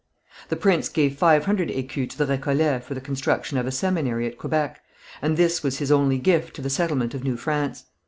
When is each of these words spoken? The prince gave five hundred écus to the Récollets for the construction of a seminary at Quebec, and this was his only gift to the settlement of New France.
The 0.49 0.55
prince 0.55 0.89
gave 0.89 1.15
five 1.19 1.45
hundred 1.45 1.69
écus 1.69 2.09
to 2.09 2.17
the 2.17 2.25
Récollets 2.25 2.81
for 2.81 2.95
the 2.95 3.01
construction 3.01 3.59
of 3.59 3.67
a 3.67 3.71
seminary 3.71 4.25
at 4.25 4.39
Quebec, 4.39 4.81
and 5.21 5.37
this 5.37 5.61
was 5.61 5.77
his 5.77 5.91
only 5.91 6.17
gift 6.17 6.55
to 6.55 6.61
the 6.63 6.71
settlement 6.71 7.13
of 7.13 7.23
New 7.23 7.37
France. 7.37 7.83